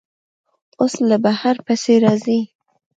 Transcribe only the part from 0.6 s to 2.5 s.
اوس له بهر پیسې راځي.